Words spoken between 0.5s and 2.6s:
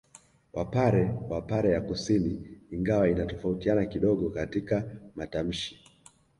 Wapare wa pare ya kusini